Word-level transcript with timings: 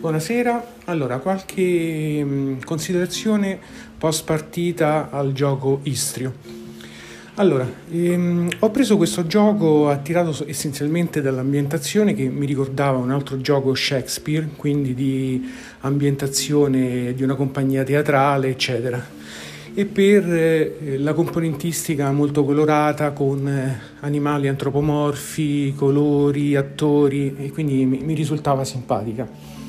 Buonasera, 0.00 0.76
allora 0.86 1.18
qualche 1.18 2.24
mh, 2.24 2.64
considerazione 2.64 3.58
post 3.98 4.24
partita 4.24 5.10
al 5.10 5.34
gioco 5.34 5.80
Istrio. 5.82 6.32
Allora, 7.34 7.70
ehm, 7.90 8.48
ho 8.60 8.70
preso 8.70 8.96
questo 8.96 9.26
gioco 9.26 9.90
attirato 9.90 10.34
essenzialmente 10.48 11.20
dall'ambientazione 11.20 12.14
che 12.14 12.30
mi 12.30 12.46
ricordava 12.46 12.96
un 12.96 13.10
altro 13.10 13.42
gioco 13.42 13.74
Shakespeare, 13.74 14.48
quindi 14.56 14.94
di 14.94 15.46
ambientazione 15.80 17.12
di 17.12 17.22
una 17.22 17.34
compagnia 17.34 17.82
teatrale, 17.84 18.48
eccetera, 18.48 19.06
e 19.74 19.84
per 19.84 20.24
eh, 20.32 20.96
la 20.96 21.12
componentistica 21.12 22.10
molto 22.10 22.42
colorata 22.46 23.10
con 23.10 23.46
eh, 23.46 23.80
animali 24.00 24.48
antropomorfi, 24.48 25.74
colori, 25.76 26.56
attori, 26.56 27.36
e 27.36 27.50
quindi 27.50 27.84
mi, 27.84 27.98
mi 27.98 28.14
risultava 28.14 28.64
simpatica. 28.64 29.59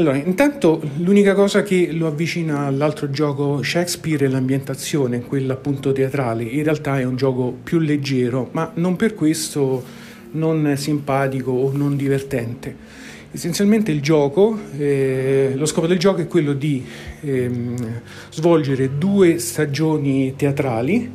Allora, 0.00 0.16
intanto 0.16 0.80
l'unica 0.96 1.34
cosa 1.34 1.62
che 1.62 1.90
lo 1.92 2.06
avvicina 2.06 2.60
all'altro 2.60 3.10
gioco 3.10 3.62
Shakespeare 3.62 4.24
è 4.24 4.28
l'ambientazione, 4.30 5.20
quella 5.20 5.52
appunto 5.52 5.92
teatrale. 5.92 6.42
In 6.42 6.62
realtà 6.62 6.98
è 6.98 7.04
un 7.04 7.16
gioco 7.16 7.54
più 7.62 7.80
leggero, 7.80 8.48
ma 8.52 8.70
non 8.76 8.96
per 8.96 9.14
questo 9.14 9.84
non 10.30 10.72
simpatico 10.78 11.50
o 11.50 11.70
non 11.74 11.98
divertente. 11.98 12.74
Essenzialmente 13.30 13.90
il 13.90 14.00
gioco, 14.00 14.58
eh, 14.78 15.52
lo 15.54 15.66
scopo 15.66 15.86
del 15.86 15.98
gioco 15.98 16.22
è 16.22 16.26
quello 16.26 16.54
di 16.54 16.82
ehm, 17.20 18.00
svolgere 18.30 18.96
due 18.96 19.38
stagioni 19.38 20.32
teatrali 20.34 21.12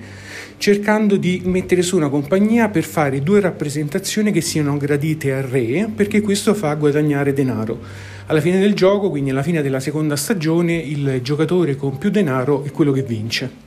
cercando 0.57 1.15
di 1.17 1.41
mettere 1.45 1.81
su 1.81 1.95
una 1.95 2.09
compagnia 2.09 2.69
per 2.69 2.83
fare 2.83 3.21
due 3.21 3.39
rappresentazioni 3.39 4.31
che 4.31 4.41
siano 4.41 4.77
gradite 4.77 5.33
al 5.33 5.43
re 5.43 5.89
perché 5.93 6.21
questo 6.21 6.53
fa 6.53 6.73
guadagnare 6.75 7.33
denaro. 7.33 7.79
Alla 8.27 8.41
fine 8.41 8.59
del 8.59 8.73
gioco, 8.73 9.09
quindi 9.09 9.29
alla 9.29 9.43
fine 9.43 9.61
della 9.61 9.79
seconda 9.79 10.15
stagione, 10.15 10.75
il 10.75 11.19
giocatore 11.21 11.75
con 11.75 11.97
più 11.97 12.09
denaro 12.09 12.63
è 12.63 12.71
quello 12.71 12.91
che 12.91 13.03
vince. 13.03 13.63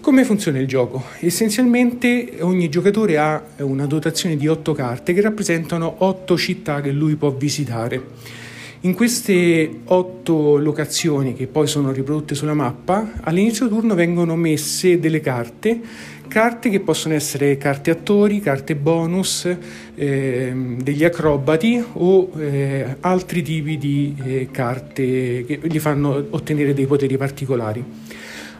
Come 0.00 0.24
funziona 0.24 0.58
il 0.58 0.66
gioco? 0.66 1.04
Essenzialmente 1.20 2.38
ogni 2.40 2.68
giocatore 2.68 3.18
ha 3.18 3.40
una 3.58 3.86
dotazione 3.86 4.36
di 4.36 4.48
8 4.48 4.72
carte 4.72 5.12
che 5.12 5.20
rappresentano 5.20 5.94
8 5.98 6.36
città 6.36 6.80
che 6.80 6.90
lui 6.90 7.14
può 7.14 7.30
visitare. 7.30 8.40
In 8.84 8.94
queste 8.94 9.70
8 9.84 10.56
locazioni 10.56 11.34
che 11.34 11.46
poi 11.46 11.68
sono 11.68 11.92
riprodotte 11.92 12.34
sulla 12.34 12.52
mappa, 12.52 13.12
all'inizio 13.20 13.68
turno 13.68 13.94
vengono 13.94 14.34
messe 14.34 14.98
delle 14.98 15.20
carte 15.20 15.80
carte 16.26 16.68
che 16.68 16.80
possono 16.80 17.14
essere 17.14 17.56
carte 17.58 17.92
attori, 17.92 18.40
carte 18.40 18.74
bonus, 18.74 19.46
eh, 19.94 20.52
degli 20.82 21.04
acrobati 21.04 21.80
o 21.92 22.32
eh, 22.36 22.96
altri 23.00 23.42
tipi 23.42 23.78
di 23.78 24.16
eh, 24.24 24.48
carte 24.50 25.44
che 25.46 25.60
gli 25.62 25.78
fanno 25.78 26.26
ottenere 26.30 26.74
dei 26.74 26.86
poteri 26.86 27.16
particolari. 27.16 27.84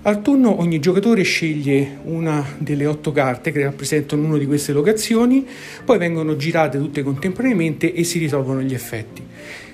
Al 0.02 0.20
turno 0.20 0.60
ogni 0.60 0.78
giocatore 0.78 1.22
sceglie 1.22 1.98
una 2.04 2.44
delle 2.58 2.86
otto 2.86 3.10
carte 3.10 3.50
che 3.50 3.62
rappresentano 3.62 4.24
una 4.24 4.38
di 4.38 4.46
queste 4.46 4.72
locazioni, 4.72 5.44
poi 5.84 5.98
vengono 5.98 6.36
girate 6.36 6.78
tutte 6.78 7.02
contemporaneamente 7.02 7.92
e 7.92 8.04
si 8.04 8.18
risolvono 8.18 8.62
gli 8.62 8.74
effetti. 8.74 9.22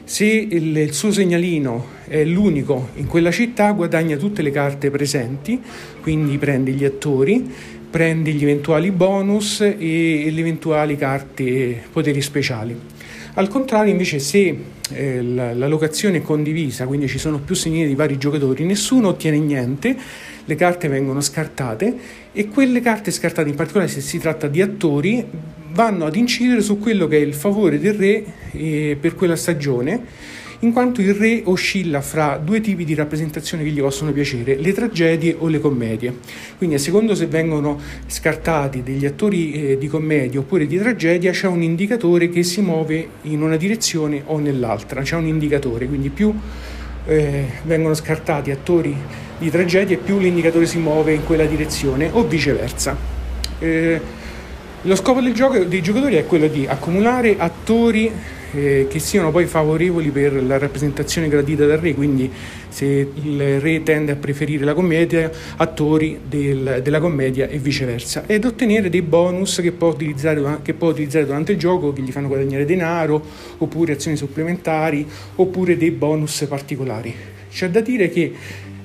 Se 0.08 0.24
il, 0.24 0.74
il, 0.74 0.94
suo 0.94 1.12
segnalino 1.12 1.86
è 2.06 2.24
l'unico 2.24 2.88
in 2.94 3.06
quella 3.06 3.30
città, 3.30 3.72
guadagna 3.72 4.16
tutte 4.16 4.40
le 4.40 4.50
carte 4.50 4.88
presenti, 4.88 5.60
quindi 6.00 6.38
prende 6.38 6.70
gli 6.70 6.86
attori, 6.86 7.46
prende 7.90 8.30
gli 8.30 8.42
eventuali 8.42 8.90
bonus 8.90 9.60
e, 9.60 10.26
le 10.30 10.40
eventuali 10.40 10.96
carte 10.96 11.82
poteri 11.92 12.22
speciali. 12.22 12.74
Al 13.34 13.48
contrario, 13.48 13.92
invece, 13.92 14.18
se 14.18 14.58
eh, 14.92 15.22
la, 15.22 15.52
la, 15.52 15.68
locazione 15.68 16.16
è 16.16 16.22
condivisa, 16.22 16.86
quindi 16.86 17.06
ci 17.06 17.18
sono 17.18 17.38
più 17.40 17.54
segnali 17.54 17.88
di 17.88 17.94
vari 17.94 18.16
giocatori, 18.16 18.64
nessuno 18.64 19.08
ottiene 19.08 19.38
niente, 19.38 19.94
le 20.42 20.54
carte 20.54 20.88
vengono 20.88 21.20
scartate 21.20 21.94
e 22.32 22.48
quelle 22.48 22.80
carte 22.80 23.10
scartate, 23.10 23.50
in 23.50 23.56
particolare 23.56 23.90
se 23.90 24.00
si 24.00 24.18
tratta 24.18 24.48
di 24.48 24.62
attori, 24.62 25.22
vanno 25.72 26.06
ad 26.06 26.16
incidere 26.16 26.60
su 26.60 26.78
quello 26.78 27.06
che 27.06 27.16
è 27.16 27.20
il 27.20 27.34
favore 27.34 27.78
del 27.78 27.94
re 27.94 28.24
eh, 28.52 28.96
per 29.00 29.14
quella 29.14 29.36
stagione 29.36 30.36
in 30.60 30.72
quanto 30.72 31.00
il 31.00 31.14
re 31.14 31.42
oscilla 31.44 32.00
fra 32.00 32.40
due 32.42 32.60
tipi 32.60 32.84
di 32.84 32.94
rappresentazioni 32.94 33.62
che 33.62 33.70
gli 33.70 33.80
possono 33.80 34.10
piacere, 34.10 34.56
le 34.56 34.72
tragedie 34.72 35.36
o 35.38 35.46
le 35.46 35.60
commedie. 35.60 36.16
Quindi 36.56 36.74
a 36.74 36.78
secondo 36.80 37.14
se 37.14 37.26
vengono 37.26 37.80
scartati 38.06 38.82
degli 38.82 39.06
attori 39.06 39.52
eh, 39.52 39.78
di 39.78 39.86
commedia 39.86 40.40
oppure 40.40 40.66
di 40.66 40.76
tragedia, 40.76 41.30
c'è 41.30 41.46
un 41.46 41.62
indicatore 41.62 42.28
che 42.28 42.42
si 42.42 42.60
muove 42.60 43.08
in 43.22 43.42
una 43.42 43.56
direzione 43.56 44.22
o 44.24 44.38
nell'altra, 44.38 45.02
c'è 45.02 45.14
un 45.14 45.26
indicatore, 45.26 45.86
quindi 45.86 46.08
più 46.08 46.34
eh, 47.06 47.44
vengono 47.64 47.94
scartati 47.94 48.50
attori 48.50 48.96
di 49.38 49.50
tragedia 49.50 49.96
più 49.96 50.18
l'indicatore 50.18 50.66
si 50.66 50.78
muove 50.78 51.12
in 51.12 51.24
quella 51.24 51.44
direzione 51.44 52.10
o 52.12 52.26
viceversa. 52.26 52.96
Eh, 53.60 54.00
lo 54.82 54.94
scopo 54.94 55.20
del 55.20 55.34
gioco 55.34 55.58
dei 55.64 55.82
giocatori 55.82 56.16
è 56.16 56.24
quello 56.24 56.46
di 56.46 56.66
accumulare 56.66 57.36
attori 57.36 58.12
eh, 58.52 58.86
che 58.88 58.98
siano 58.98 59.30
poi 59.30 59.46
favorevoli 59.46 60.10
per 60.10 60.42
la 60.42 60.56
rappresentazione 60.56 61.28
gradita 61.28 61.66
dal 61.66 61.78
re, 61.78 61.94
quindi 61.94 62.30
se 62.68 63.10
il 63.12 63.60
re 63.60 63.82
tende 63.82 64.12
a 64.12 64.16
preferire 64.16 64.64
la 64.64 64.74
commedia, 64.74 65.30
attori 65.56 66.20
del, 66.26 66.80
della 66.82 67.00
commedia 67.00 67.48
e 67.48 67.58
viceversa, 67.58 68.24
ed 68.26 68.44
ottenere 68.44 68.88
dei 68.88 69.02
bonus 69.02 69.60
che 69.60 69.72
può, 69.72 69.94
che 69.96 70.74
può, 70.74 70.88
utilizzare, 70.88 71.26
durante 71.26 71.52
il 71.52 71.58
gioco 71.58 71.92
che 71.92 72.00
gli 72.00 72.12
fanno 72.12 72.28
guadagnare 72.28 72.64
denaro, 72.64 73.22
oppure 73.58 73.94
azioni 73.94 74.16
supplementari, 74.16 75.06
oppure 75.34 75.76
dei 75.76 75.90
bonus 75.90 76.46
particolari. 76.48 77.14
C'è 77.50 77.68
da 77.70 77.80
dire 77.80 78.10
che 78.10 78.32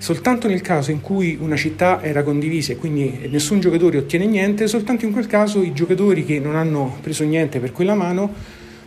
soltanto 0.04 0.50
nel 0.50 0.60
caso 0.60 0.92
in 0.92 1.00
cui 1.00 1.38
una 1.40 1.56
città 1.56 2.04
era 2.04 2.24
condivisa 2.24 2.74
e 2.74 2.76
quindi 2.76 3.26
nessun 3.30 3.62
giocatore 3.62 3.98
ottiene 3.98 4.26
niente, 4.26 4.68
soltanto 4.68 5.06
in 5.06 5.14
quel 5.14 5.28
caso 5.28 5.64
i 5.64 5.72
giocatori 5.72 6.26
che 6.26 6.40
non 6.40 6.58
hanno 6.58 6.98
preso 7.00 7.24
niente 7.24 7.62
per 7.62 7.72
quella 7.72 7.96
mano 7.96 8.30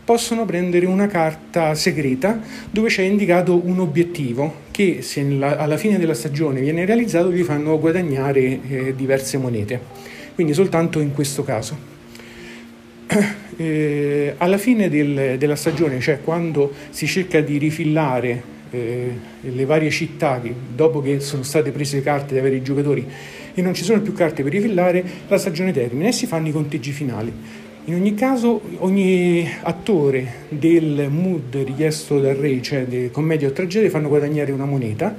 possono 0.05 0.45
prendere 0.45 0.85
una 0.85 1.07
carta 1.07 1.75
segreta 1.75 2.39
dove 2.71 2.91
c'è 2.91 3.05
indicato 3.05 3.59
un 3.65 3.81
obiettivo 3.81 4.65
che 4.71 5.01
se 5.01 5.23
alla 5.41 5.79
fine 5.79 5.99
della 5.99 6.13
stagione 6.13 6.61
viene 6.61 6.85
realizzato 6.85 7.33
gli 7.33 7.43
fanno 7.43 7.81
guadagnare 7.81 8.41
eh, 8.69 8.95
diverse 8.95 9.39
monete. 9.39 9.81
Quindi 10.35 10.53
soltanto 10.53 11.01
in 11.01 11.15
questo 11.15 11.43
caso. 11.43 11.95
Eh, 13.59 14.35
alla 14.37 14.59
fine 14.59 14.91
del, 14.91 15.39
della 15.39 15.57
stagione, 15.57 15.99
cioè 15.99 16.21
quando 16.21 16.75
si 16.91 17.07
cerca 17.07 17.41
di 17.41 17.57
rifillare 17.57 18.56
eh, 18.71 19.17
le 19.41 19.65
varie 19.65 19.91
città 19.91 20.41
che, 20.41 20.53
dopo 20.75 21.01
che 21.01 21.21
sono 21.21 21.43
state 21.43 21.71
prese 21.71 21.97
le 21.97 22.03
carte 22.03 22.35
da 22.35 22.41
avere 22.41 22.57
i 22.57 22.63
giocatori 22.63 23.07
e 23.55 23.63
non 23.63 23.75
ci 23.75 23.85
sono 23.85 24.01
più 24.01 24.13
carte 24.13 24.43
per 24.43 24.53
rifillare, 24.53 25.05
la 25.29 25.39
stagione 25.39 25.73
termina 25.73 26.09
e 26.09 26.13
si 26.13 26.27
fanno 26.27 26.49
i 26.49 26.53
conteggi 26.53 26.93
finali. 26.93 27.33
In 27.89 27.95
ogni 27.95 28.15
caso, 28.15 28.61
ogni 28.79 29.49
attore 29.63 30.45
del 30.49 31.09
mood 31.09 31.57
richiesto 31.65 32.19
dal 32.21 32.35
re, 32.35 32.61
cioè 32.61 32.85
di 32.85 33.11
commedia 33.13 33.49
o 33.49 33.53
tragedia, 33.53 33.89
fanno 33.89 34.09
guadagnare 34.09 34.51
una 34.51 34.65
moneta. 34.65 35.17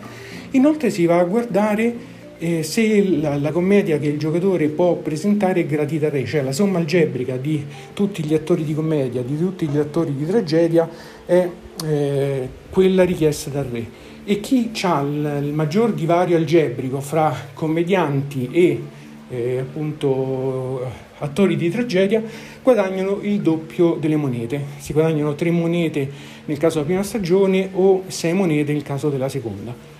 Inoltre 0.51 0.89
si 0.89 1.05
va 1.05 1.19
a 1.19 1.23
guardare 1.23 1.95
eh, 2.39 2.63
se 2.63 3.19
la, 3.19 3.35
la, 3.37 3.51
commedia 3.51 3.97
che 3.97 4.07
il 4.07 4.17
giocatore 4.17 4.67
può 4.67 4.95
presentare 4.95 5.61
è 5.61 5.65
gradita 5.65 6.07
al 6.07 6.11
re, 6.11 6.25
cioè 6.25 6.41
la 6.41 6.51
somma 6.51 6.77
algebrica 6.79 7.37
di 7.37 7.65
tutti 7.93 8.23
gli 8.23 8.33
attori 8.33 8.63
di 8.63 8.73
commedia, 8.73 9.21
di 9.21 9.37
tutti 9.37 9.67
gli 9.67 9.77
attori 9.77 10.15
di 10.15 10.25
tragedia, 10.25 10.89
è 11.25 11.49
eh, 11.83 12.49
quella 12.69 13.03
richiesta 13.03 13.49
dal 13.49 13.65
re. 13.65 13.85
E 14.23 14.39
chi 14.39 14.71
ha 14.81 15.01
il, 15.01 15.41
il 15.45 15.53
maggior 15.53 15.93
divario 15.93 16.37
algebrico 16.37 16.99
fra 16.99 17.33
commedianti 17.53 18.49
e 18.51 18.81
eh, 19.29 19.59
appunto 19.59 20.85
attori 21.19 21.55
di 21.55 21.69
tragedia 21.69 22.21
guadagnano 22.61 23.19
il 23.21 23.41
doppio 23.41 23.95
delle 23.95 24.15
monete. 24.15 24.61
Si 24.77 24.93
guadagnano 24.93 25.35
tre 25.35 25.49
monete 25.51 26.09
nel 26.45 26.57
caso 26.57 26.75
della 26.75 26.85
prima 26.85 27.03
stagione 27.03 27.69
o 27.73 28.03
sei 28.07 28.33
monete 28.33 28.73
nel 28.73 28.83
caso 28.83 29.09
della 29.09 29.29
seconda. 29.29 29.96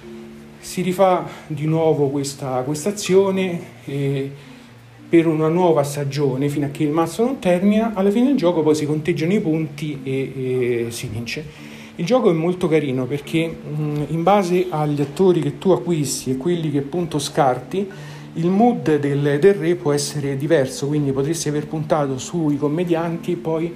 Si 0.77 0.83
rifà 0.83 1.25
di 1.47 1.65
nuovo 1.65 2.09
questa, 2.09 2.61
questa 2.61 2.89
azione 2.89 3.59
eh, 3.85 4.31
per 5.09 5.25
una 5.25 5.47
nuova 5.47 5.81
stagione 5.81 6.49
fino 6.49 6.67
a 6.67 6.69
che 6.69 6.83
il 6.83 6.91
mazzo 6.91 7.25
non 7.25 7.39
termina. 7.39 7.93
Alla 7.95 8.11
fine 8.11 8.27
del 8.27 8.37
gioco 8.37 8.61
poi 8.61 8.75
si 8.75 8.85
conteggiano 8.85 9.33
i 9.33 9.41
punti 9.41 10.01
e, 10.03 10.11
e 10.85 10.91
si 10.91 11.07
vince. 11.07 11.43
Il 11.95 12.05
gioco 12.05 12.29
è 12.29 12.33
molto 12.33 12.67
carino 12.67 13.07
perché 13.07 13.47
mh, 13.47 14.03
in 14.09 14.21
base 14.21 14.67
agli 14.69 15.01
attori 15.01 15.39
che 15.39 15.57
tu 15.57 15.71
acquisti 15.71 16.29
e 16.29 16.37
quelli 16.37 16.69
che 16.69 16.77
appunto 16.77 17.17
scarti, 17.17 17.89
il 18.33 18.47
mood 18.47 18.99
del, 18.99 19.39
del, 19.39 19.53
re 19.55 19.73
può 19.73 19.93
essere 19.93 20.37
diverso, 20.37 20.85
quindi 20.85 21.11
potresti 21.11 21.49
aver 21.49 21.65
puntato 21.65 22.19
sui 22.19 22.55
commedianti 22.55 23.35
poi 23.35 23.73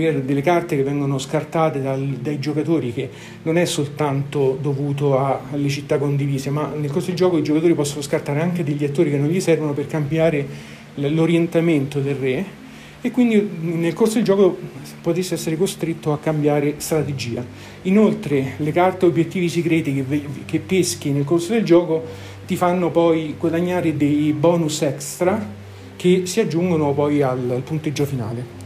per 0.00 0.20
delle 0.22 0.42
carte 0.42 0.76
che 0.76 0.82
vengono 0.82 1.18
scartate 1.18 1.80
dal, 1.80 2.00
dai 2.20 2.38
giocatori, 2.38 2.92
che 2.92 3.08
non 3.42 3.58
è 3.58 3.64
soltanto 3.64 4.58
dovuto 4.60 5.18
a, 5.18 5.40
alle 5.50 5.68
città 5.68 5.98
condivise, 5.98 6.50
ma 6.50 6.72
nel 6.74 6.90
corso 6.90 7.08
del 7.08 7.16
gioco 7.16 7.38
i 7.38 7.42
giocatori 7.42 7.74
possono 7.74 8.02
scartare 8.02 8.40
anche 8.40 8.64
degli 8.64 8.84
attori 8.84 9.10
che 9.10 9.18
non 9.18 9.28
gli 9.28 9.40
servono 9.40 9.72
per 9.72 9.86
cambiare 9.86 10.46
l'orientamento 10.94 12.00
del 12.00 12.14
re 12.14 12.60
e 13.04 13.10
quindi 13.10 13.48
nel 13.62 13.94
corso 13.94 14.14
del 14.14 14.24
gioco 14.24 14.56
potresti 15.00 15.34
essere 15.34 15.56
costretto 15.56 16.12
a 16.12 16.18
cambiare 16.18 16.74
strategia. 16.76 17.44
Inoltre 17.82 18.52
le 18.58 18.70
carte 18.70 19.06
obiettivi 19.06 19.48
segreti 19.48 19.92
che, 19.92 20.22
che 20.44 20.58
peschi 20.60 21.10
nel 21.10 21.24
corso 21.24 21.52
del 21.52 21.64
gioco 21.64 22.04
ti 22.46 22.54
fanno 22.54 22.90
poi 22.90 23.34
guadagnare 23.36 23.96
dei 23.96 24.32
bonus 24.32 24.82
extra 24.82 25.60
che 25.96 26.26
si 26.26 26.38
aggiungono 26.38 26.92
poi 26.92 27.22
al, 27.22 27.50
al 27.50 27.62
punteggio 27.62 28.04
finale. 28.04 28.61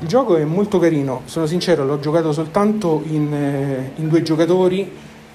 Il 0.00 0.06
gioco 0.06 0.36
è 0.36 0.44
molto 0.44 0.78
carino, 0.78 1.22
sono 1.24 1.46
sincero, 1.46 1.84
l'ho 1.84 1.98
giocato 1.98 2.32
soltanto 2.32 3.02
in, 3.08 3.34
eh, 3.34 3.90
in 3.96 4.06
due 4.06 4.22
giocatori 4.22 4.88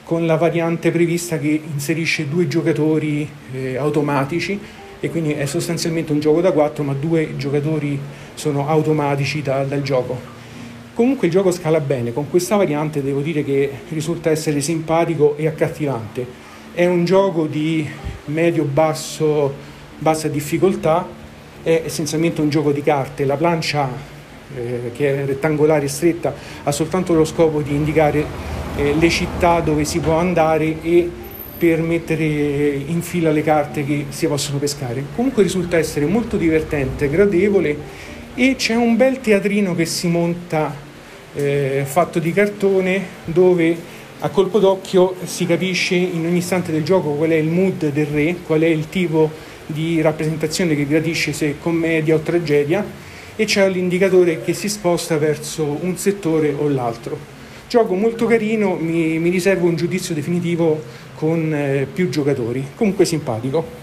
con 0.06 0.25
la 0.25 0.38
variante 0.38 0.89
prevista 0.89 1.38
che 1.38 1.62
inserisce 1.69 2.30
due 2.30 2.48
giocatori 2.48 3.30
eh, 3.51 3.75
automatici 3.75 4.57
e 5.01 5.10
quindi 5.10 5.33
è 5.33 5.45
sostanzialmente 5.48 6.13
un 6.13 6.21
gioco 6.21 6.39
da 6.39 6.54
4 6.54 6.81
ma 6.81 6.94
due 6.94 7.36
giocatori 7.36 8.00
sono 8.36 8.69
automatici 8.69 9.42
da, 9.42 9.65
dal 9.65 9.81
gioco. 9.81 10.18
Comunque 10.94 11.27
il 11.27 11.33
gioco 11.33 11.51
scala 11.51 11.81
bene, 11.81 12.13
con 12.13 12.30
questa 12.30 12.56
variante 12.56 13.04
devo 13.04 13.19
dire 13.19 13.44
che 13.44 13.69
risulta 13.89 14.30
essere 14.30 14.62
simpatico 14.62 15.36
e 15.36 15.45
accattivante. 15.45 16.25
È 16.74 16.86
un 16.86 17.04
gioco 17.04 17.48
di 17.48 17.86
medio-basso 18.25 19.54
bassa 20.00 20.30
difficoltà, 20.30 21.06
è 21.62 21.81
essenzialmente 21.83 22.39
un 22.39 22.50
gioco 22.50 22.71
di 22.71 22.81
carte, 22.81 23.25
la 23.25 23.36
plancia 23.36 24.12
eh, 24.55 24.91
che 24.94 25.23
è 25.23 25.25
rettangolare 25.25 25.85
e 25.85 25.89
stretta 25.89 26.33
ha 26.63 26.71
soltanto 26.71 27.13
lo 27.13 27.25
scopo 27.25 27.61
di 27.61 27.73
indicare 27.73 28.25
eh, 28.75 28.95
le 28.97 29.09
città 29.09 29.59
dove 29.59 29.85
si 29.85 30.00
può 30.00 30.17
andare 30.17 30.81
e 30.81 31.09
per 31.57 31.81
mettere 31.81 32.23
in 32.23 33.01
fila 33.01 33.31
le 33.31 33.41
carte 33.41 33.85
che 33.85 34.07
si 34.09 34.27
possono 34.27 34.57
pescare. 34.57 35.03
Comunque 35.15 35.44
risulta 35.44 35.77
essere 35.77 36.05
molto 36.05 36.35
divertente, 36.35 37.09
gradevole 37.09 37.77
e 38.35 38.55
c'è 38.57 38.75
un 38.75 38.97
bel 38.97 39.21
teatrino 39.21 39.75
che 39.75 39.85
si 39.85 40.07
monta 40.07 40.75
eh, 41.35 41.83
fatto 41.85 42.19
di 42.19 42.33
cartone 42.33 43.01
dove 43.25 43.77
a 44.19 44.29
colpo 44.29 44.59
d'occhio 44.59 45.15
si 45.25 45.45
capisce 45.45 45.95
in 45.95 46.25
ogni 46.25 46.38
istante 46.38 46.71
del 46.71 46.83
gioco 46.83 47.11
qual 47.11 47.29
è 47.29 47.35
il 47.35 47.50
mood 47.50 47.91
del 47.91 48.05
re, 48.05 48.35
qual 48.45 48.61
è 48.61 48.67
il 48.67 48.89
tipo 48.89 49.29
di 49.65 50.01
rappresentazione 50.01 50.75
che 50.75 50.88
gradisce, 50.88 51.33
se 51.33 51.55
commedia 51.59 52.15
o 52.15 52.19
tragedia, 52.19 52.85
e 53.35 53.45
c'è 53.45 53.68
l'indicatore 53.69 54.41
che 54.41 54.53
si 54.53 54.69
sposta 54.69 55.18
verso 55.18 55.77
un 55.81 55.97
settore 55.97 56.53
o 56.53 56.68
l'altro. 56.68 57.18
Gioco 57.68 57.95
molto 57.95 58.25
carino, 58.27 58.75
mi, 58.75 59.18
mi 59.18 59.30
riservo 59.30 59.68
un 59.68 59.75
giudizio 59.75 60.13
definitivo 60.13 60.81
con 61.15 61.53
eh, 61.53 61.88
più 61.91 62.09
giocatori, 62.09 62.63
comunque 62.75 63.06
simpatico. 63.06 63.81